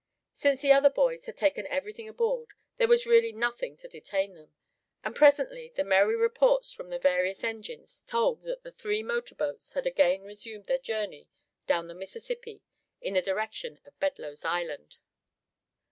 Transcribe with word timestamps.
Since 0.33 0.63
the 0.63 0.71
other 0.71 0.89
boys 0.89 1.27
had 1.27 1.37
taken 1.37 1.67
everything 1.67 2.09
aboard, 2.09 2.53
there 2.77 2.87
was 2.87 3.05
really 3.05 3.31
nothing 3.31 3.77
to 3.77 3.87
detain 3.87 4.33
them; 4.33 4.51
and 5.03 5.15
presently 5.15 5.73
the 5.75 5.83
merry 5.83 6.15
reports 6.15 6.73
from 6.73 6.89
the 6.89 6.97
various 6.97 7.43
engines 7.43 8.03
told 8.07 8.41
that 8.41 8.63
the 8.63 8.71
three 8.71 9.03
motorboats 9.03 9.73
had 9.73 9.85
again 9.85 10.23
resumed 10.23 10.65
their 10.65 10.79
journey 10.79 11.27
down 11.67 11.85
the 11.87 11.93
Mississippi 11.93 12.63
in 12.99 13.13
the 13.13 13.21
direction 13.21 13.79
of 13.85 13.99
Bedloe's 13.99 14.43
Island. 14.43 14.97